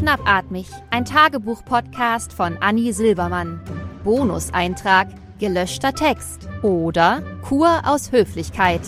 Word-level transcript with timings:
Schnappatmig, 0.00 0.66
ein 0.88 1.04
Tagebuch-Podcast 1.04 2.32
von 2.32 2.56
Anni 2.62 2.94
Silbermann. 2.94 3.60
Bonuseintrag, 4.02 5.08
gelöschter 5.38 5.92
Text 5.92 6.48
oder 6.62 7.22
Kur 7.42 7.82
aus 7.84 8.10
Höflichkeit. 8.10 8.80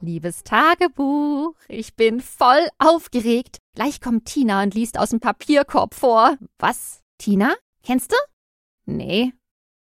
Liebes 0.00 0.42
Tagebuch, 0.42 1.54
ich 1.68 1.94
bin 1.94 2.20
voll 2.20 2.66
aufgeregt. 2.80 3.58
Gleich 3.76 4.00
kommt 4.00 4.24
Tina 4.24 4.60
und 4.60 4.74
liest 4.74 4.98
aus 4.98 5.10
dem 5.10 5.20
Papierkorb 5.20 5.94
vor. 5.94 6.36
Was? 6.58 7.00
Tina? 7.16 7.54
Kennst 7.84 8.10
du? 8.10 8.16
Nee. 8.86 9.34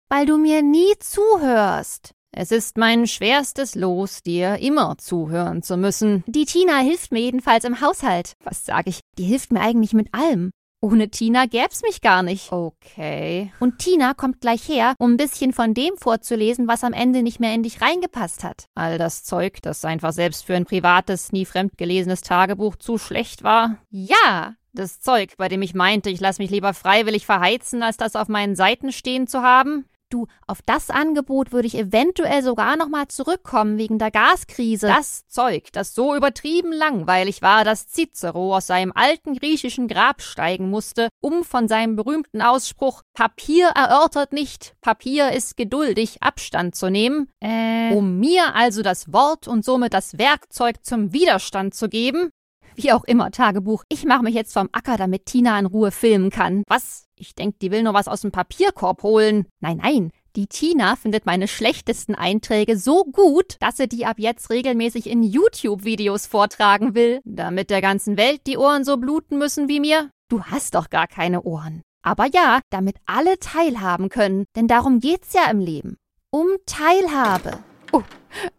Weil 0.08 0.24
du 0.24 0.38
mir 0.38 0.62
nie 0.62 0.94
zuhörst. 0.98 2.14
Es 2.36 2.50
ist 2.50 2.78
mein 2.78 3.06
schwerstes 3.06 3.76
Los, 3.76 4.20
dir 4.20 4.58
immer 4.58 4.98
zuhören 4.98 5.62
zu 5.62 5.76
müssen. 5.76 6.24
Die 6.26 6.46
Tina 6.46 6.78
hilft 6.78 7.12
mir 7.12 7.20
jedenfalls 7.20 7.62
im 7.62 7.80
Haushalt. 7.80 8.32
Was 8.42 8.66
sag 8.66 8.88
ich? 8.88 8.98
Die 9.18 9.24
hilft 9.24 9.52
mir 9.52 9.60
eigentlich 9.60 9.92
mit 9.92 10.12
allem. 10.12 10.50
Ohne 10.80 11.08
Tina 11.10 11.46
gäb's 11.46 11.82
mich 11.82 12.00
gar 12.00 12.24
nicht. 12.24 12.50
Okay. 12.50 13.52
Und 13.60 13.78
Tina 13.78 14.14
kommt 14.14 14.40
gleich 14.40 14.68
her, 14.68 14.94
um 14.98 15.12
ein 15.12 15.16
bisschen 15.16 15.52
von 15.52 15.74
dem 15.74 15.96
vorzulesen, 15.96 16.66
was 16.66 16.82
am 16.82 16.92
Ende 16.92 17.22
nicht 17.22 17.38
mehr 17.38 17.54
in 17.54 17.62
dich 17.62 17.80
reingepasst 17.80 18.42
hat. 18.42 18.64
All 18.74 18.98
das 18.98 19.22
Zeug, 19.22 19.62
das 19.62 19.84
einfach 19.84 20.12
selbst 20.12 20.44
für 20.44 20.56
ein 20.56 20.64
privates, 20.64 21.30
nie 21.30 21.44
fremdgelesenes 21.44 22.22
Tagebuch 22.22 22.74
zu 22.74 22.98
schlecht 22.98 23.44
war. 23.44 23.78
Ja, 23.90 24.56
das 24.72 24.98
Zeug, 24.98 25.36
bei 25.36 25.48
dem 25.48 25.62
ich 25.62 25.72
meinte, 25.72 26.10
ich 26.10 26.18
lasse 26.18 26.42
mich 26.42 26.50
lieber 26.50 26.74
freiwillig 26.74 27.26
verheizen, 27.26 27.84
als 27.84 27.96
das 27.96 28.16
auf 28.16 28.26
meinen 28.26 28.56
Seiten 28.56 28.90
stehen 28.90 29.28
zu 29.28 29.40
haben. 29.42 29.86
Du, 30.14 30.28
auf 30.46 30.62
das 30.62 30.90
Angebot 30.90 31.50
würde 31.50 31.66
ich 31.66 31.76
eventuell 31.76 32.44
sogar 32.44 32.76
nochmal 32.76 33.08
zurückkommen 33.08 33.78
wegen 33.78 33.98
der 33.98 34.12
Gaskrise. 34.12 34.86
Das 34.86 35.26
Zeug, 35.26 35.72
das 35.72 35.92
so 35.92 36.14
übertrieben 36.14 36.72
langweilig 36.72 37.42
war, 37.42 37.64
dass 37.64 37.88
Cicero 37.88 38.54
aus 38.54 38.68
seinem 38.68 38.92
alten 38.94 39.34
griechischen 39.34 39.88
Grab 39.88 40.22
steigen 40.22 40.70
musste, 40.70 41.08
um 41.20 41.42
von 41.42 41.66
seinem 41.66 41.96
berühmten 41.96 42.42
Ausspruch 42.42 43.02
Papier 43.12 43.70
erörtert 43.74 44.32
nicht, 44.32 44.76
Papier 44.82 45.32
ist 45.32 45.56
geduldig 45.56 46.22
Abstand 46.22 46.76
zu 46.76 46.90
nehmen, 46.90 47.28
äh. 47.40 47.92
um 47.92 48.20
mir 48.20 48.54
also 48.54 48.82
das 48.82 49.12
Wort 49.12 49.48
und 49.48 49.64
somit 49.64 49.94
das 49.94 50.16
Werkzeug 50.16 50.76
zum 50.84 51.12
Widerstand 51.12 51.74
zu 51.74 51.88
geben, 51.88 52.30
wie 52.76 52.92
auch 52.92 53.04
immer, 53.04 53.30
Tagebuch. 53.30 53.84
Ich 53.88 54.04
mache 54.04 54.22
mich 54.22 54.34
jetzt 54.34 54.52
vom 54.52 54.68
Acker, 54.72 54.96
damit 54.96 55.26
Tina 55.26 55.58
in 55.58 55.66
Ruhe 55.66 55.90
filmen 55.90 56.30
kann. 56.30 56.62
Was? 56.68 57.04
Ich 57.16 57.34
denk, 57.34 57.58
die 57.60 57.70
will 57.70 57.82
nur 57.82 57.94
was 57.94 58.08
aus 58.08 58.22
dem 58.22 58.32
Papierkorb 58.32 59.02
holen. 59.02 59.46
Nein, 59.60 59.78
nein. 59.82 60.10
Die 60.36 60.48
Tina 60.48 60.96
findet 60.96 61.26
meine 61.26 61.46
schlechtesten 61.46 62.16
Einträge 62.16 62.76
so 62.76 63.04
gut, 63.04 63.56
dass 63.60 63.76
sie 63.76 63.86
die 63.86 64.04
ab 64.04 64.16
jetzt 64.18 64.50
regelmäßig 64.50 65.08
in 65.08 65.22
YouTube-Videos 65.22 66.26
vortragen 66.26 66.96
will, 66.96 67.20
damit 67.24 67.70
der 67.70 67.80
ganzen 67.80 68.16
Welt 68.16 68.40
die 68.48 68.58
Ohren 68.58 68.84
so 68.84 68.96
bluten 68.96 69.38
müssen 69.38 69.68
wie 69.68 69.78
mir. 69.78 70.10
Du 70.28 70.42
hast 70.42 70.74
doch 70.74 70.90
gar 70.90 71.06
keine 71.06 71.42
Ohren. 71.42 71.82
Aber 72.02 72.26
ja, 72.26 72.60
damit 72.70 72.96
alle 73.06 73.38
teilhaben 73.38 74.08
können, 74.08 74.44
denn 74.56 74.66
darum 74.66 74.98
geht's 74.98 75.32
ja 75.34 75.48
im 75.50 75.60
Leben. 75.60 75.96
Um 76.30 76.48
Teilhabe. 76.66 77.60
Oh, 77.92 78.02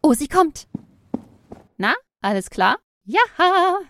oh, 0.02 0.14
sie 0.14 0.30
kommt. 0.30 0.68
Na, 1.78 1.94
alles 2.22 2.50
klar? 2.50 2.78
Ja, 3.08 3.22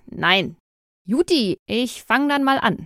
nein. 0.07 0.57
Juti, 1.05 1.57
ich 1.67 2.03
fang 2.03 2.27
dann 2.27 2.43
mal 2.43 2.57
an. 2.57 2.85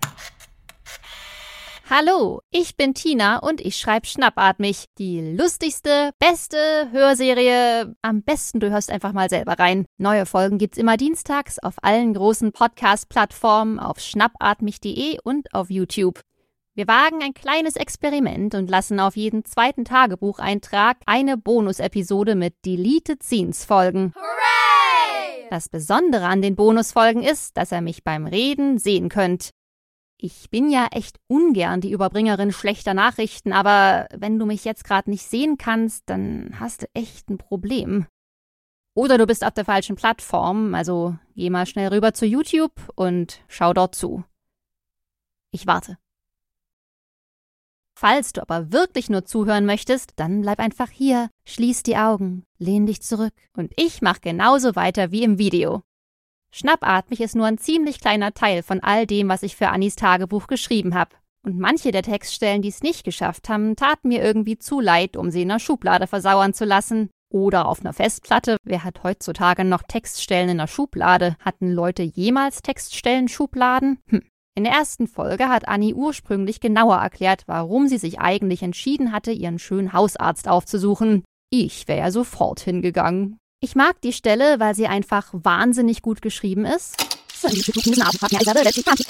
Hallo, 1.89 2.41
ich 2.51 2.77
bin 2.77 2.93
Tina 2.93 3.39
und 3.39 3.59
ich 3.61 3.77
schreibe 3.77 4.05
Schnappatmig. 4.05 4.85
Die 4.99 5.21
lustigste, 5.35 6.11
beste 6.19 6.89
Hörserie. 6.91 7.95
Am 8.03 8.21
besten 8.21 8.59
du 8.59 8.69
hörst 8.69 8.91
einfach 8.91 9.11
mal 9.11 9.27
selber 9.27 9.57
rein. 9.57 9.85
Neue 9.97 10.27
Folgen 10.27 10.59
gibt's 10.59 10.77
immer 10.77 10.97
dienstags 10.97 11.57
auf 11.57 11.77
allen 11.81 12.13
großen 12.13 12.51
Podcast-Plattformen, 12.51 13.79
auf 13.79 13.99
schnappatmig.de 13.99 15.17
und 15.23 15.51
auf 15.55 15.71
YouTube. 15.71 16.21
Wir 16.75 16.87
wagen 16.87 17.23
ein 17.23 17.33
kleines 17.33 17.75
Experiment 17.75 18.53
und 18.53 18.69
lassen 18.69 18.99
auf 18.99 19.15
jeden 19.15 19.45
zweiten 19.45 19.83
Tagebucheintrag 19.83 20.97
eine 21.07 21.37
Bonusepisode 21.37 22.35
mit 22.35 22.53
Deleted 22.67 23.23
Scenes 23.23 23.65
folgen. 23.65 24.13
Hooray! 24.15 24.48
Das 25.49 25.67
Besondere 25.67 26.27
an 26.27 26.43
den 26.43 26.55
Bonusfolgen 26.55 27.23
ist, 27.23 27.57
dass 27.57 27.71
ihr 27.71 27.81
mich 27.81 28.03
beim 28.03 28.27
Reden 28.27 28.77
sehen 28.77 29.09
könnt. 29.09 29.49
Ich 30.17 30.49
bin 30.51 30.69
ja 30.69 30.87
echt 30.91 31.17
ungern 31.27 31.81
die 31.81 31.91
Überbringerin 31.91 32.51
schlechter 32.51 32.93
Nachrichten, 32.93 33.51
aber 33.51 34.07
wenn 34.15 34.37
du 34.37 34.45
mich 34.45 34.63
jetzt 34.63 34.83
gerade 34.83 35.09
nicht 35.09 35.25
sehen 35.25 35.57
kannst, 35.57 36.03
dann 36.07 36.59
hast 36.59 36.83
du 36.83 36.87
echt 36.93 37.29
ein 37.29 37.37
Problem. 37.37 38.05
Oder 38.93 39.17
du 39.17 39.25
bist 39.25 39.43
auf 39.43 39.53
der 39.53 39.65
falschen 39.65 39.95
Plattform, 39.95 40.75
also 40.75 41.17
geh 41.35 41.49
mal 41.49 41.65
schnell 41.65 41.87
rüber 41.87 42.13
zu 42.13 42.27
YouTube 42.27 42.73
und 42.95 43.41
schau 43.47 43.73
dort 43.73 43.95
zu. 43.95 44.23
Ich 45.51 45.65
warte. 45.65 45.97
Falls 48.01 48.31
du 48.31 48.41
aber 48.41 48.71
wirklich 48.71 49.09
nur 49.09 49.25
zuhören 49.25 49.65
möchtest, 49.65 50.13
dann 50.15 50.39
bleib 50.39 50.59
einfach 50.59 50.89
hier, 50.89 51.29
schließ 51.43 51.83
die 51.83 51.97
Augen, 51.97 52.45
lehn 52.57 52.85
dich 52.85 53.01
zurück 53.01 53.33
und 53.57 53.73
ich 53.75 54.01
mach 54.01 54.21
genauso 54.21 54.77
weiter 54.77 55.11
wie 55.11 55.21
im 55.21 55.37
Video. 55.37 55.83
Schnappatmig 56.49 57.19
ist 57.19 57.35
nur 57.35 57.45
ein 57.45 57.57
ziemlich 57.57 57.99
kleiner 57.99 58.33
Teil 58.33 58.63
von 58.63 58.79
all 58.79 59.05
dem, 59.05 59.27
was 59.27 59.43
ich 59.43 59.57
für 59.57 59.67
Annis 59.67 59.97
Tagebuch 59.97 60.47
geschrieben 60.47 60.95
habe. 60.95 61.17
Und 61.43 61.59
manche 61.59 61.91
der 61.91 62.03
Textstellen, 62.03 62.61
die 62.61 62.69
es 62.69 62.83
nicht 62.83 63.03
geschafft 63.03 63.49
haben, 63.49 63.75
taten 63.75 64.07
mir 64.07 64.23
irgendwie 64.23 64.57
zu 64.57 64.79
leid, 64.79 65.17
um 65.17 65.29
sie 65.29 65.41
in 65.41 65.49
der 65.49 65.59
Schublade 65.59 66.07
versauern 66.07 66.53
zu 66.53 66.63
lassen. 66.63 67.09
Oder 67.29 67.67
auf 67.67 67.81
einer 67.81 67.91
Festplatte. 67.91 68.55
Wer 68.63 68.85
hat 68.85 69.03
heutzutage 69.03 69.65
noch 69.65 69.83
Textstellen 69.83 70.47
in 70.47 70.57
der 70.59 70.67
Schublade? 70.67 71.35
Hatten 71.41 71.73
Leute 71.73 72.03
jemals 72.03 72.61
Textstellen-Schubladen? 72.61 73.99
Hm. 74.07 74.23
In 74.55 74.63
der 74.63 74.73
ersten 74.73 75.07
Folge 75.07 75.47
hat 75.47 75.67
Annie 75.67 75.95
ursprünglich 75.95 76.59
genauer 76.59 76.97
erklärt, 76.97 77.43
warum 77.45 77.87
sie 77.87 77.97
sich 77.97 78.19
eigentlich 78.19 78.61
entschieden 78.61 79.11
hatte, 79.11 79.31
ihren 79.31 79.59
schönen 79.59 79.93
Hausarzt 79.93 80.47
aufzusuchen. 80.47 81.23
Ich 81.49 81.87
wäre 81.87 81.99
ja 81.99 82.11
sofort 82.11 82.59
hingegangen. 82.59 83.37
Ich 83.61 83.75
mag 83.75 84.01
die 84.01 84.13
Stelle, 84.13 84.59
weil 84.59 84.75
sie 84.75 84.87
einfach 84.87 85.29
wahnsinnig 85.31 86.01
gut 86.01 86.21
geschrieben 86.21 86.65
ist. 86.65 86.95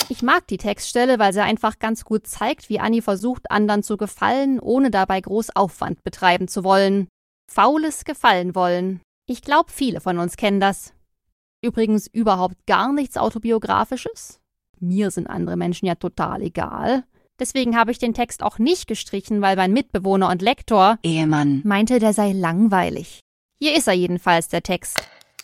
Ich 0.09 0.21
mag 0.21 0.47
die 0.47 0.57
Textstelle, 0.57 1.17
weil 1.17 1.33
sie 1.33 1.41
einfach 1.41 1.79
ganz 1.79 2.03
gut 2.05 2.27
zeigt, 2.27 2.69
wie 2.69 2.79
Annie 2.79 3.01
versucht, 3.01 3.49
anderen 3.49 3.81
zu 3.81 3.97
gefallen, 3.97 4.59
ohne 4.59 4.91
dabei 4.91 5.19
groß 5.19 5.55
Aufwand 5.55 6.03
betreiben 6.03 6.47
zu 6.47 6.63
wollen. 6.63 7.07
Faules 7.51 8.05
Gefallen 8.05 8.53
wollen. 8.53 9.01
Ich 9.25 9.41
glaube, 9.41 9.71
viele 9.71 9.99
von 9.99 10.19
uns 10.19 10.37
kennen 10.37 10.59
das. 10.59 10.93
Übrigens 11.63 12.07
überhaupt 12.07 12.55
gar 12.67 12.93
nichts 12.93 13.17
Autobiografisches. 13.17 14.38
Mir 14.79 15.11
sind 15.11 15.27
andere 15.27 15.57
Menschen 15.57 15.85
ja 15.85 15.95
total 15.95 16.41
egal. 16.41 17.03
Deswegen 17.39 17.77
habe 17.77 17.91
ich 17.91 17.99
den 17.99 18.13
Text 18.13 18.43
auch 18.43 18.59
nicht 18.59 18.87
gestrichen, 18.87 19.41
weil 19.41 19.55
mein 19.55 19.71
Mitbewohner 19.71 20.29
und 20.29 20.41
Lektor 20.41 20.99
Ehemann 21.03 21.61
meinte, 21.63 21.99
der 21.99 22.13
sei 22.13 22.33
langweilig. 22.33 23.21
Hier 23.61 23.75
ist 23.77 23.87
er 23.87 23.93
jedenfalls, 23.93 24.49
der 24.49 24.61
Text. 24.63 25.01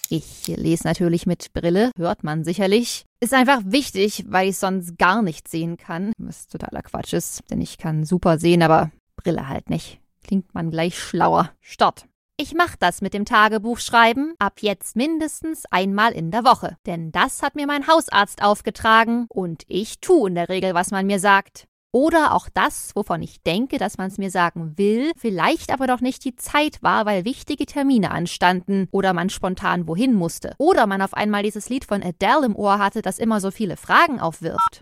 Ich 0.09 0.47
lese 0.47 0.87
natürlich 0.87 1.25
mit 1.25 1.51
Brille, 1.53 1.91
hört 1.97 2.23
man 2.23 2.43
sicherlich. 2.43 3.05
Ist 3.19 3.33
einfach 3.33 3.61
wichtig, 3.65 4.25
weil 4.27 4.49
ich 4.49 4.57
sonst 4.57 4.97
gar 4.97 5.21
nichts 5.21 5.51
sehen 5.51 5.77
kann. 5.77 6.13
Was 6.17 6.47
totaler 6.47 6.83
Quatsch 6.83 7.13
ist, 7.13 7.41
denn 7.49 7.61
ich 7.61 7.77
kann 7.77 8.03
super 8.03 8.37
sehen, 8.37 8.61
aber 8.61 8.91
Brille 9.15 9.47
halt 9.47 9.69
nicht. 9.69 9.99
Klingt 10.23 10.53
man 10.53 10.69
gleich 10.69 10.99
schlauer. 10.99 11.51
Start. 11.61 12.05
Ich 12.37 12.53
mach 12.53 12.75
das 12.75 13.01
mit 13.01 13.13
dem 13.13 13.23
Tagebuchschreiben 13.23 14.33
ab 14.39 14.55
jetzt 14.59 14.97
mindestens 14.97 15.63
einmal 15.71 16.11
in 16.11 16.31
der 16.31 16.43
Woche. 16.43 16.75
Denn 16.85 17.13
das 17.13 17.41
hat 17.41 17.55
mir 17.55 17.65
mein 17.65 17.87
Hausarzt 17.87 18.43
aufgetragen 18.43 19.25
und 19.29 19.63
ich 19.67 20.01
tu 20.01 20.27
in 20.27 20.35
der 20.35 20.49
Regel, 20.49 20.73
was 20.73 20.91
man 20.91 21.05
mir 21.05 21.19
sagt. 21.19 21.65
Oder 21.93 22.33
auch 22.33 22.49
das, 22.53 22.91
wovon 22.93 23.21
ich 23.21 23.41
denke, 23.43 23.77
dass 23.77 23.97
man 23.97 24.07
es 24.07 24.17
mir 24.17 24.29
sagen 24.29 24.77
will, 24.77 25.13
vielleicht 25.15 25.71
aber 25.71 25.87
doch 25.87 26.01
nicht 26.01 26.25
die 26.25 26.35
Zeit 26.35 26.83
war, 26.83 27.05
weil 27.05 27.23
wichtige 27.23 27.65
Termine 27.65 28.11
anstanden 28.11 28.89
oder 28.91 29.13
man 29.13 29.29
spontan 29.29 29.87
wohin 29.87 30.13
musste. 30.13 30.55
Oder 30.57 30.87
man 30.87 31.01
auf 31.01 31.13
einmal 31.13 31.43
dieses 31.43 31.69
Lied 31.69 31.85
von 31.85 32.03
Adele 32.03 32.47
im 32.47 32.55
Ohr 32.57 32.79
hatte, 32.79 33.01
das 33.01 33.17
immer 33.17 33.39
so 33.39 33.49
viele 33.49 33.77
Fragen 33.77 34.19
aufwirft. 34.19 34.81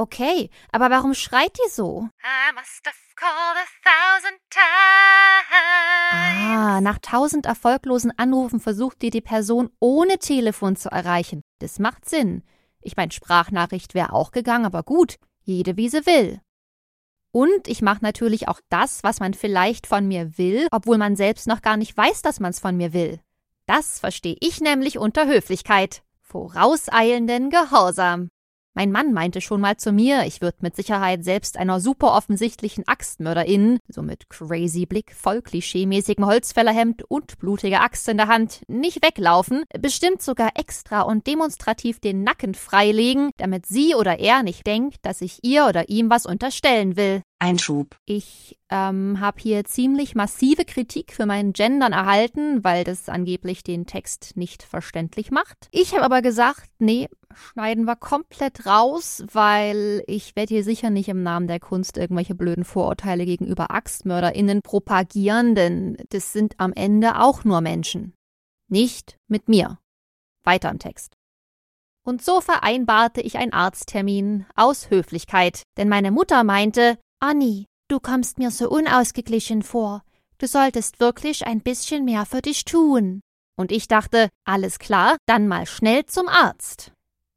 Okay, 0.00 0.48
aber 0.70 0.90
warum 0.90 1.12
schreit 1.12 1.58
die 1.58 1.70
so? 1.70 2.08
I 2.22 2.54
must 2.54 2.86
have 2.86 2.96
called 3.16 3.56
a 3.56 3.66
thousand 3.82 4.38
times. 4.48 6.38
Ah, 6.40 6.80
nach 6.80 6.98
tausend 6.98 7.46
erfolglosen 7.46 8.16
Anrufen 8.16 8.60
versucht 8.60 9.02
dir 9.02 9.10
die 9.10 9.20
Person 9.20 9.70
ohne 9.80 10.18
Telefon 10.18 10.76
zu 10.76 10.88
erreichen. 10.88 11.42
Das 11.58 11.80
macht 11.80 12.08
Sinn. 12.08 12.44
Ich 12.80 12.96
mein, 12.96 13.10
Sprachnachricht 13.10 13.94
wäre 13.94 14.12
auch 14.12 14.30
gegangen, 14.30 14.66
aber 14.66 14.84
gut, 14.84 15.16
jede 15.42 15.76
wie 15.76 15.88
sie 15.88 16.06
will. 16.06 16.40
Und 17.32 17.66
ich 17.66 17.82
mache 17.82 18.02
natürlich 18.02 18.46
auch 18.46 18.60
das, 18.68 19.02
was 19.02 19.18
man 19.18 19.34
vielleicht 19.34 19.88
von 19.88 20.06
mir 20.06 20.38
will, 20.38 20.68
obwohl 20.70 20.98
man 20.98 21.16
selbst 21.16 21.48
noch 21.48 21.60
gar 21.60 21.76
nicht 21.76 21.96
weiß, 21.96 22.22
dass 22.22 22.38
man 22.38 22.50
es 22.50 22.60
von 22.60 22.76
mir 22.76 22.92
will. 22.92 23.18
Das 23.66 23.98
verstehe 23.98 24.36
ich 24.38 24.60
nämlich 24.60 24.96
unter 24.96 25.26
Höflichkeit. 25.26 26.02
Vorauseilenden 26.22 27.50
Gehorsam. 27.50 28.28
Mein 28.78 28.92
Mann 28.92 29.12
meinte 29.12 29.40
schon 29.40 29.60
mal 29.60 29.76
zu 29.76 29.90
mir, 29.90 30.22
ich 30.24 30.40
würde 30.40 30.58
mit 30.60 30.76
Sicherheit 30.76 31.24
selbst 31.24 31.56
einer 31.56 31.80
super 31.80 32.14
offensichtlichen 32.14 32.86
Axtmörderin, 32.86 33.80
so 33.88 34.02
mit 34.02 34.30
crazy 34.30 34.86
Blick, 34.86 35.16
voll 35.16 35.42
klischeemäßigem 35.42 36.24
Holzfällerhemd 36.24 37.02
und 37.10 37.40
blutiger 37.40 37.80
Axt 37.80 38.08
in 38.08 38.18
der 38.18 38.28
Hand, 38.28 38.62
nicht 38.68 39.04
weglaufen, 39.04 39.64
bestimmt 39.80 40.22
sogar 40.22 40.50
extra 40.54 41.00
und 41.00 41.26
demonstrativ 41.26 41.98
den 41.98 42.22
Nacken 42.22 42.54
freilegen, 42.54 43.30
damit 43.36 43.66
sie 43.66 43.96
oder 43.96 44.20
er 44.20 44.44
nicht 44.44 44.64
denkt, 44.64 44.98
dass 45.02 45.22
ich 45.22 45.40
ihr 45.42 45.66
oder 45.66 45.88
ihm 45.88 46.08
was 46.08 46.24
unterstellen 46.24 46.96
will. 46.96 47.22
Einschub. 47.40 47.96
Ich 48.04 48.58
ähm, 48.68 49.20
habe 49.20 49.40
hier 49.40 49.64
ziemlich 49.64 50.14
massive 50.14 50.64
Kritik 50.64 51.12
für 51.12 51.26
mein 51.26 51.52
Gendern 51.52 51.92
erhalten, 51.92 52.64
weil 52.64 52.84
das 52.84 53.08
angeblich 53.08 53.62
den 53.62 53.86
Text 53.86 54.32
nicht 54.36 54.62
verständlich 54.62 55.30
macht. 55.30 55.68
Ich 55.70 55.94
habe 55.94 56.04
aber 56.04 56.20
gesagt, 56.20 56.68
nee, 56.78 57.08
schneiden 57.32 57.84
wir 57.84 57.96
komplett 57.96 58.66
raus, 58.66 59.24
weil 59.32 60.02
ich 60.06 60.34
werde 60.34 60.54
hier 60.54 60.64
sicher 60.64 60.90
nicht 60.90 61.08
im 61.08 61.22
Namen 61.22 61.46
der 61.46 61.60
Kunst 61.60 61.96
irgendwelche 61.96 62.34
blöden 62.34 62.64
Vorurteile 62.64 63.24
gegenüber 63.24 63.70
AxtmörderInnen 63.70 64.62
propagieren, 64.62 65.54
denn 65.54 65.96
das 66.10 66.32
sind 66.32 66.54
am 66.58 66.72
Ende 66.72 67.20
auch 67.20 67.44
nur 67.44 67.60
Menschen. 67.60 68.14
Nicht 68.68 69.16
mit 69.28 69.48
mir. 69.48 69.78
Weiter 70.44 70.70
im 70.70 70.78
Text. 70.78 71.14
Und 72.04 72.22
so 72.22 72.40
vereinbarte 72.40 73.20
ich 73.20 73.36
einen 73.36 73.52
Arzttermin 73.52 74.46
aus 74.56 74.90
Höflichkeit, 74.90 75.62
denn 75.76 75.88
meine 75.90 76.10
Mutter 76.10 76.42
meinte, 76.42 76.98
Anni, 77.20 77.66
du 77.88 77.98
kommst 77.98 78.38
mir 78.38 78.52
so 78.52 78.70
unausgeglichen 78.70 79.62
vor. 79.62 80.04
Du 80.38 80.46
solltest 80.46 81.00
wirklich 81.00 81.46
ein 81.48 81.60
bisschen 81.62 82.04
mehr 82.04 82.24
für 82.26 82.42
dich 82.42 82.64
tun. 82.64 83.22
Und 83.56 83.72
ich 83.72 83.88
dachte, 83.88 84.28
alles 84.44 84.78
klar, 84.78 85.16
dann 85.26 85.48
mal 85.48 85.66
schnell 85.66 86.06
zum 86.06 86.28
Arzt. 86.28 86.92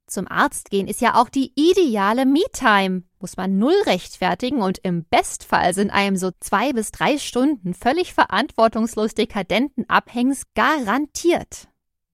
Zum 0.07 0.27
Arzt 0.27 0.69
gehen 0.69 0.87
ist 0.87 1.01
ja 1.01 1.15
auch 1.15 1.29
die 1.29 1.51
ideale 1.55 2.27
Me-Time. 2.27 3.03
Muss 3.19 3.37
man 3.37 3.57
null 3.57 3.73
rechtfertigen 3.87 4.61
und 4.61 4.77
im 4.83 5.03
Bestfall 5.05 5.73
sind 5.73 5.89
einem 5.89 6.15
so 6.15 6.29
zwei 6.39 6.73
bis 6.73 6.91
drei 6.91 7.17
Stunden 7.17 7.73
völlig 7.73 8.13
verantwortungslos 8.13 9.15
dekadenten 9.15 9.89
Abhängs 9.89 10.43
garantiert. 10.53 11.70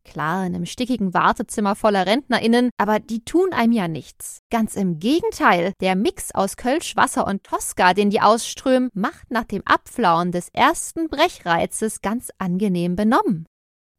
Klar, 0.07 0.45
in 0.45 0.55
einem 0.55 0.65
stickigen 0.65 1.13
Wartezimmer 1.13 1.75
voller 1.75 2.07
RentnerInnen, 2.07 2.69
aber 2.77 2.99
die 2.99 3.25
tun 3.25 3.51
einem 3.51 3.73
ja 3.73 3.89
nichts. 3.89 4.39
Ganz 4.49 4.75
im 4.75 4.99
Gegenteil, 4.99 5.73
der 5.81 5.95
Mix 5.95 6.33
aus 6.33 6.55
Kölsch, 6.55 6.95
Wasser 6.95 7.27
und 7.27 7.43
Tosca, 7.43 7.93
den 7.93 8.09
die 8.09 8.21
ausströmen, 8.21 8.89
macht 8.93 9.29
nach 9.29 9.43
dem 9.43 9.61
Abflauen 9.65 10.31
des 10.31 10.47
ersten 10.53 11.09
Brechreizes 11.09 12.01
ganz 12.01 12.29
angenehm 12.37 12.95
benommen. 12.95 13.45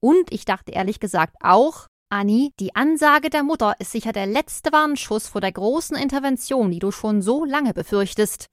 Und 0.00 0.32
ich 0.32 0.46
dachte 0.46 0.72
ehrlich 0.72 0.99
gesagt 0.99 1.37
auch, 1.40 1.87
Anni, 2.11 2.52
die 2.58 2.75
Ansage 2.75 3.28
der 3.28 3.43
Mutter 3.43 3.75
ist 3.78 3.93
sicher 3.93 4.12
der 4.12 4.26
letzte 4.26 4.72
Warnschuss 4.72 5.28
vor 5.28 5.43
der 5.43 5.52
großen 5.52 5.96
Intervention, 5.96 6.70
die 6.70 6.78
du 6.78 6.90
schon 6.90 7.20
so 7.20 7.44
lange 7.44 7.75
befürchtest. 7.75 8.46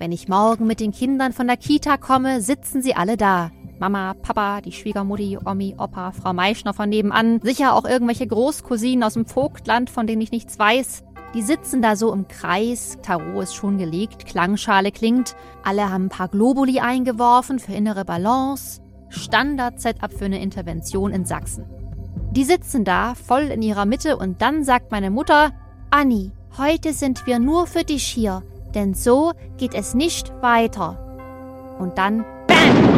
Wenn 0.00 0.12
ich 0.12 0.28
morgen 0.28 0.66
mit 0.66 0.80
den 0.80 0.92
Kindern 0.92 1.34
von 1.34 1.46
der 1.46 1.58
Kita 1.58 1.98
komme, 1.98 2.40
sitzen 2.40 2.80
sie 2.80 2.94
alle 2.94 3.18
da. 3.18 3.50
Mama, 3.78 4.14
Papa, 4.14 4.62
die 4.62 4.72
Schwiegermutti, 4.72 5.36
Omi, 5.44 5.74
Opa, 5.76 6.12
Frau 6.12 6.32
Meischner 6.32 6.72
von 6.72 6.88
nebenan, 6.88 7.38
sicher 7.42 7.74
auch 7.74 7.84
irgendwelche 7.84 8.26
Großcousinen 8.26 9.04
aus 9.04 9.12
dem 9.12 9.26
Vogtland, 9.26 9.90
von 9.90 10.06
denen 10.06 10.22
ich 10.22 10.32
nichts 10.32 10.58
weiß. 10.58 11.04
Die 11.34 11.42
sitzen 11.42 11.82
da 11.82 11.96
so 11.96 12.14
im 12.14 12.28
Kreis, 12.28 12.96
Tarot 13.02 13.42
ist 13.42 13.54
schon 13.54 13.76
gelegt, 13.76 14.24
Klangschale 14.24 14.90
klingt, 14.90 15.36
alle 15.64 15.90
haben 15.90 16.06
ein 16.06 16.08
paar 16.08 16.28
Globuli 16.28 16.80
eingeworfen 16.80 17.58
für 17.58 17.74
innere 17.74 18.06
Balance. 18.06 18.80
Standard-Setup 19.10 20.14
für 20.14 20.24
eine 20.24 20.40
Intervention 20.40 21.12
in 21.12 21.26
Sachsen. 21.26 21.66
Die 22.30 22.44
sitzen 22.44 22.86
da, 22.86 23.14
voll 23.14 23.50
in 23.50 23.60
ihrer 23.60 23.84
Mitte, 23.84 24.16
und 24.16 24.40
dann 24.40 24.64
sagt 24.64 24.92
meine 24.92 25.10
Mutter: 25.10 25.50
Anni, 25.90 26.32
heute 26.56 26.94
sind 26.94 27.26
wir 27.26 27.38
nur 27.38 27.66
für 27.66 27.84
dich 27.84 28.04
hier, 28.04 28.42
denn 28.74 28.94
so 28.94 29.32
geht 29.56 29.74
es 29.74 29.94
nicht 29.94 30.32
weiter. 30.42 31.76
Und 31.78 31.98
dann 31.98 32.24
BAM! 32.46 32.90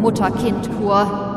Mutter-Kind-Kur. 0.00 1.32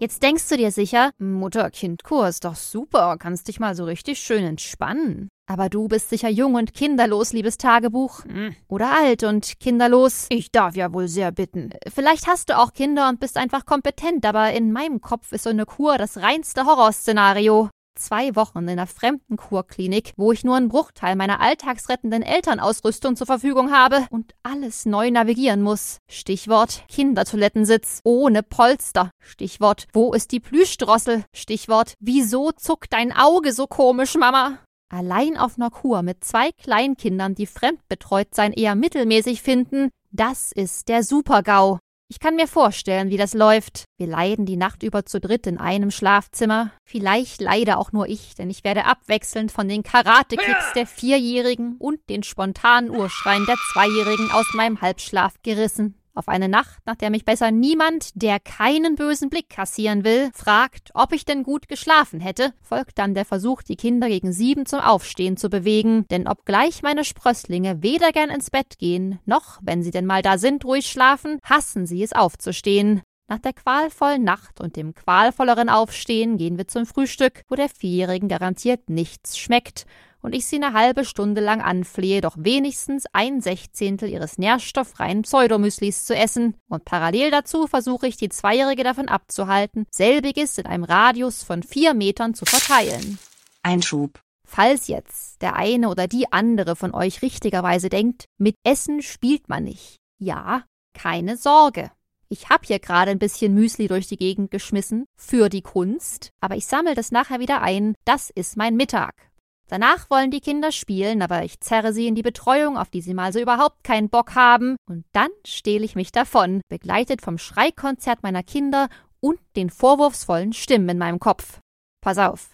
Jetzt 0.00 0.22
denkst 0.22 0.48
du 0.48 0.56
dir 0.56 0.70
sicher, 0.70 1.10
Mutter-Kind-Kur 1.18 2.28
ist 2.28 2.44
doch 2.44 2.54
super, 2.54 3.16
kannst 3.18 3.48
dich 3.48 3.58
mal 3.58 3.74
so 3.74 3.84
richtig 3.84 4.20
schön 4.20 4.44
entspannen. 4.44 5.28
Aber 5.50 5.68
du 5.68 5.88
bist 5.88 6.10
sicher 6.10 6.28
jung 6.28 6.54
und 6.54 6.72
kinderlos, 6.72 7.32
liebes 7.32 7.56
Tagebuch. 7.56 8.22
Hm. 8.24 8.54
Oder 8.68 8.96
alt 8.96 9.24
und 9.24 9.58
kinderlos. 9.58 10.26
Ich 10.28 10.52
darf 10.52 10.76
ja 10.76 10.92
wohl 10.92 11.08
sehr 11.08 11.32
bitten. 11.32 11.70
Vielleicht 11.92 12.28
hast 12.28 12.50
du 12.50 12.58
auch 12.58 12.74
Kinder 12.74 13.08
und 13.08 13.18
bist 13.18 13.36
einfach 13.36 13.66
kompetent, 13.66 14.24
aber 14.24 14.52
in 14.52 14.72
meinem 14.72 15.00
Kopf 15.00 15.32
ist 15.32 15.44
so 15.44 15.50
eine 15.50 15.66
Kur 15.66 15.98
das 15.98 16.18
reinste 16.18 16.64
Horrorszenario 16.64 17.70
zwei 17.98 18.34
Wochen 18.36 18.58
in 18.60 18.68
einer 18.70 18.86
fremden 18.86 19.36
Kurklinik, 19.36 20.12
wo 20.16 20.32
ich 20.32 20.44
nur 20.44 20.56
einen 20.56 20.68
Bruchteil 20.68 21.16
meiner 21.16 21.40
alltagsrettenden 21.40 22.22
Elternausrüstung 22.22 23.16
zur 23.16 23.26
Verfügung 23.26 23.72
habe 23.72 24.06
und 24.10 24.34
alles 24.42 24.86
neu 24.86 25.10
navigieren 25.10 25.62
muss. 25.62 25.98
Stichwort 26.08 26.84
Kindertoilettensitz 26.88 28.00
ohne 28.04 28.42
Polster. 28.42 29.10
Stichwort 29.20 29.86
Wo 29.92 30.12
ist 30.12 30.32
die 30.32 30.40
Plüschdrossel? 30.40 31.24
Stichwort 31.34 31.94
Wieso 32.00 32.52
zuckt 32.52 32.92
dein 32.92 33.12
Auge 33.12 33.52
so 33.52 33.66
komisch, 33.66 34.14
Mama? 34.14 34.58
Allein 34.90 35.36
auf 35.36 35.56
einer 35.56 35.70
Kur 35.70 36.02
mit 36.02 36.24
zwei 36.24 36.50
Kleinkindern, 36.52 37.34
die 37.34 37.46
fremdbetreut 37.46 38.34
sein 38.34 38.52
eher 38.52 38.74
mittelmäßig 38.74 39.42
finden, 39.42 39.90
das 40.10 40.52
ist 40.52 40.88
der 40.88 41.02
Supergau. 41.02 41.78
Ich 42.10 42.20
kann 42.20 42.36
mir 42.36 42.48
vorstellen, 42.48 43.10
wie 43.10 43.18
das 43.18 43.34
läuft. 43.34 43.84
Wir 43.98 44.06
leiden 44.06 44.46
die 44.46 44.56
Nacht 44.56 44.82
über 44.82 45.04
zu 45.04 45.20
dritt 45.20 45.46
in 45.46 45.58
einem 45.58 45.90
Schlafzimmer. 45.90 46.72
Vielleicht 46.82 47.42
leide 47.42 47.76
auch 47.76 47.92
nur 47.92 48.08
ich, 48.08 48.34
denn 48.34 48.48
ich 48.48 48.64
werde 48.64 48.86
abwechselnd 48.86 49.52
von 49.52 49.68
den 49.68 49.82
Karate-Kicks 49.82 50.72
der 50.74 50.86
Vierjährigen 50.86 51.76
und 51.78 52.00
den 52.08 52.22
spontanen 52.22 52.88
Urschreien 52.88 53.44
der 53.44 53.56
Zweijährigen 53.72 54.30
aus 54.30 54.46
meinem 54.54 54.80
Halbschlaf 54.80 55.34
gerissen. 55.42 55.98
Auf 56.18 56.26
eine 56.26 56.48
Nacht, 56.48 56.84
nach 56.84 56.96
der 56.96 57.10
mich 57.10 57.24
besser 57.24 57.52
niemand, 57.52 58.10
der 58.20 58.40
keinen 58.40 58.96
bösen 58.96 59.30
Blick 59.30 59.48
kassieren 59.48 60.02
will, 60.02 60.32
fragt, 60.34 60.90
ob 60.94 61.12
ich 61.12 61.24
denn 61.24 61.44
gut 61.44 61.68
geschlafen 61.68 62.18
hätte, 62.18 62.54
folgt 62.60 62.98
dann 62.98 63.14
der 63.14 63.24
Versuch, 63.24 63.62
die 63.62 63.76
Kinder 63.76 64.08
gegen 64.08 64.32
sieben 64.32 64.66
zum 64.66 64.80
Aufstehen 64.80 65.36
zu 65.36 65.48
bewegen, 65.48 66.06
denn 66.10 66.26
obgleich 66.26 66.82
meine 66.82 67.04
Sprösslinge 67.04 67.84
weder 67.84 68.10
gern 68.10 68.30
ins 68.30 68.50
Bett 68.50 68.78
gehen, 68.78 69.20
noch, 69.26 69.60
wenn 69.62 69.84
sie 69.84 69.92
denn 69.92 70.06
mal 70.06 70.22
da 70.22 70.38
sind, 70.38 70.64
ruhig 70.64 70.86
schlafen, 70.86 71.38
hassen 71.44 71.86
sie 71.86 72.02
es 72.02 72.12
aufzustehen. 72.12 73.02
Nach 73.28 73.38
der 73.38 73.52
qualvollen 73.52 74.24
Nacht 74.24 74.60
und 74.60 74.74
dem 74.74 74.94
qualvolleren 74.94 75.68
Aufstehen 75.68 76.36
gehen 76.36 76.58
wir 76.58 76.66
zum 76.66 76.84
Frühstück, 76.84 77.42
wo 77.48 77.54
der 77.54 77.68
Vierjährigen 77.68 78.28
garantiert 78.28 78.90
nichts 78.90 79.38
schmeckt 79.38 79.86
und 80.22 80.34
ich 80.34 80.46
sie 80.46 80.56
eine 80.56 80.72
halbe 80.72 81.04
Stunde 81.04 81.40
lang 81.40 81.60
anflehe, 81.60 82.20
doch 82.20 82.36
wenigstens 82.38 83.04
ein 83.12 83.40
Sechzehntel 83.40 84.08
ihres 84.08 84.38
nährstofffreien 84.38 85.22
Pseudomüslis 85.22 86.04
zu 86.04 86.14
essen, 86.14 86.54
und 86.68 86.84
parallel 86.84 87.30
dazu 87.30 87.66
versuche 87.66 88.06
ich, 88.06 88.16
die 88.16 88.28
Zweijährige 88.28 88.84
davon 88.84 89.08
abzuhalten, 89.08 89.86
selbiges 89.90 90.58
in 90.58 90.66
einem 90.66 90.84
Radius 90.84 91.42
von 91.42 91.62
vier 91.62 91.94
Metern 91.94 92.34
zu 92.34 92.44
verteilen. 92.44 93.18
Einschub. 93.62 94.20
Falls 94.44 94.88
jetzt 94.88 95.42
der 95.42 95.56
eine 95.56 95.90
oder 95.90 96.08
die 96.08 96.32
andere 96.32 96.74
von 96.74 96.94
euch 96.94 97.20
richtigerweise 97.20 97.90
denkt, 97.90 98.24
mit 98.38 98.56
Essen 98.64 99.02
spielt 99.02 99.48
man 99.48 99.64
nicht. 99.64 99.98
Ja, 100.18 100.64
keine 100.94 101.36
Sorge. 101.36 101.90
Ich 102.30 102.48
hab 102.48 102.66
hier 102.66 102.78
gerade 102.78 103.10
ein 103.10 103.18
bisschen 103.18 103.54
Müsli 103.54 103.88
durch 103.88 104.06
die 104.06 104.16
Gegend 104.16 104.50
geschmissen 104.50 105.06
für 105.16 105.48
die 105.48 105.62
Kunst, 105.62 106.30
aber 106.40 106.56
ich 106.56 106.66
sammle 106.66 106.94
das 106.94 107.10
nachher 107.10 107.40
wieder 107.40 107.62
ein. 107.62 107.94
Das 108.04 108.30
ist 108.30 108.56
mein 108.56 108.76
Mittag. 108.76 109.27
Danach 109.68 110.08
wollen 110.08 110.30
die 110.30 110.40
Kinder 110.40 110.72
spielen, 110.72 111.20
aber 111.20 111.44
ich 111.44 111.60
zerre 111.60 111.92
sie 111.92 112.06
in 112.06 112.14
die 112.14 112.22
Betreuung, 112.22 112.78
auf 112.78 112.88
die 112.88 113.02
sie 113.02 113.12
mal 113.12 113.34
so 113.34 113.38
überhaupt 113.38 113.84
keinen 113.84 114.08
Bock 114.08 114.34
haben, 114.34 114.76
und 114.88 115.04
dann 115.12 115.28
stehle 115.46 115.84
ich 115.84 115.94
mich 115.94 116.10
davon, 116.10 116.62
begleitet 116.68 117.20
vom 117.20 117.36
Schreikonzert 117.36 118.22
meiner 118.22 118.42
Kinder 118.42 118.88
und 119.20 119.38
den 119.56 119.68
vorwurfsvollen 119.68 120.54
Stimmen 120.54 120.88
in 120.88 120.98
meinem 120.98 121.20
Kopf. 121.20 121.60
Pass 122.00 122.16
auf. 122.16 122.50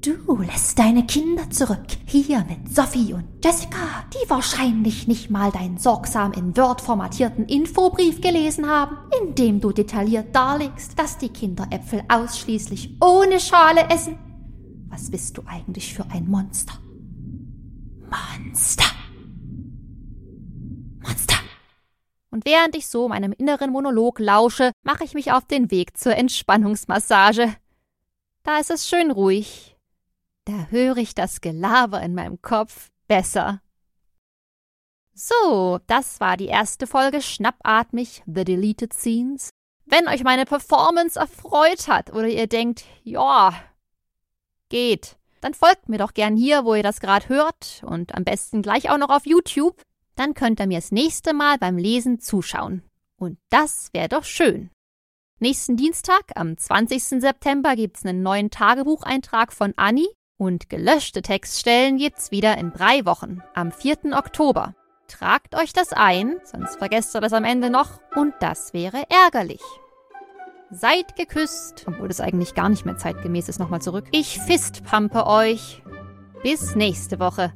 Du 0.00 0.42
lässt 0.42 0.76
deine 0.80 1.06
Kinder 1.06 1.48
zurück, 1.50 1.86
hier 2.06 2.44
mit 2.48 2.74
Sophie 2.74 3.12
und 3.12 3.28
Jessica, 3.44 4.04
die 4.12 4.28
wahrscheinlich 4.28 5.06
nicht 5.06 5.30
mal 5.30 5.52
deinen 5.52 5.78
sorgsam 5.78 6.32
in 6.32 6.56
Word 6.56 6.80
formatierten 6.80 7.46
Infobrief 7.46 8.20
gelesen 8.20 8.68
haben, 8.68 8.96
in 9.22 9.36
dem 9.36 9.60
du 9.60 9.70
detailliert 9.70 10.34
darlegst, 10.34 10.98
dass 10.98 11.18
die 11.18 11.28
Kinder 11.28 11.68
Äpfel 11.70 12.02
ausschließlich 12.08 12.96
ohne 13.00 13.38
Schale 13.38 13.88
essen 13.90 14.18
was 14.92 15.10
bist 15.10 15.38
du 15.38 15.42
eigentlich 15.46 15.94
für 15.94 16.04
ein 16.10 16.28
Monster? 16.28 16.74
Monster! 18.10 18.84
Monster! 21.00 21.38
Und 22.30 22.44
während 22.44 22.76
ich 22.76 22.86
so 22.86 23.08
meinem 23.08 23.32
inneren 23.32 23.70
Monolog 23.70 24.18
lausche, 24.18 24.70
mache 24.82 25.04
ich 25.04 25.14
mich 25.14 25.32
auf 25.32 25.46
den 25.46 25.70
Weg 25.70 25.96
zur 25.96 26.14
Entspannungsmassage. 26.14 27.56
Da 28.42 28.58
ist 28.58 28.70
es 28.70 28.86
schön 28.86 29.10
ruhig. 29.10 29.78
Da 30.44 30.66
höre 30.68 30.98
ich 30.98 31.14
das 31.14 31.40
Gelaber 31.40 32.02
in 32.02 32.14
meinem 32.14 32.42
Kopf 32.42 32.90
besser. 33.08 33.62
So, 35.14 35.78
das 35.86 36.20
war 36.20 36.36
die 36.36 36.46
erste 36.46 36.86
Folge 36.86 37.22
Schnappatmig 37.22 38.22
The 38.26 38.44
Deleted 38.44 38.92
Scenes. 38.92 39.50
Wenn 39.86 40.06
euch 40.08 40.22
meine 40.22 40.44
Performance 40.44 41.18
erfreut 41.18 41.88
hat 41.88 42.12
oder 42.12 42.28
ihr 42.28 42.46
denkt, 42.46 42.84
ja, 43.04 43.54
geht, 44.72 45.16
dann 45.42 45.54
folgt 45.54 45.88
mir 45.88 45.98
doch 45.98 46.14
gern 46.14 46.36
hier, 46.36 46.64
wo 46.64 46.74
ihr 46.74 46.82
das 46.82 47.00
gerade 47.00 47.28
hört 47.28 47.82
und 47.84 48.14
am 48.14 48.24
besten 48.24 48.62
gleich 48.62 48.90
auch 48.90 48.98
noch 48.98 49.10
auf 49.10 49.26
YouTube. 49.26 49.80
Dann 50.16 50.34
könnt 50.34 50.60
ihr 50.60 50.66
mir 50.66 50.78
das 50.78 50.92
nächste 50.92 51.34
Mal 51.34 51.58
beim 51.58 51.76
Lesen 51.76 52.20
zuschauen. 52.20 52.82
Und 53.16 53.38
das 53.50 53.90
wäre 53.92 54.08
doch 54.08 54.24
schön. 54.24 54.70
Nächsten 55.38 55.76
Dienstag, 55.76 56.22
am 56.36 56.56
20. 56.56 57.20
September, 57.20 57.74
gibt's 57.76 58.04
einen 58.04 58.22
neuen 58.22 58.50
Tagebucheintrag 58.50 59.52
von 59.52 59.74
Anni 59.76 60.06
und 60.36 60.70
gelöschte 60.70 61.22
Textstellen 61.22 61.98
gibt's 61.98 62.30
wieder 62.30 62.56
in 62.58 62.72
drei 62.72 63.04
Wochen, 63.04 63.42
am 63.54 63.72
4. 63.72 64.16
Oktober. 64.16 64.74
Tragt 65.08 65.56
euch 65.56 65.72
das 65.72 65.92
ein, 65.92 66.40
sonst 66.44 66.76
vergesst 66.76 67.14
ihr 67.14 67.20
das 67.20 67.32
am 67.32 67.44
Ende 67.44 67.70
noch 67.70 68.00
und 68.14 68.32
das 68.40 68.72
wäre 68.72 69.02
ärgerlich. 69.08 69.62
Seid 70.74 71.16
geküsst, 71.16 71.84
obwohl 71.86 72.08
das 72.08 72.22
eigentlich 72.22 72.54
gar 72.54 72.70
nicht 72.70 72.86
mehr 72.86 72.96
zeitgemäß 72.96 73.50
ist, 73.50 73.60
nochmal 73.60 73.82
zurück. 73.82 74.06
Ich 74.10 74.38
fistpampe 74.38 75.26
euch. 75.26 75.82
Bis 76.42 76.74
nächste 76.74 77.20
Woche. 77.20 77.52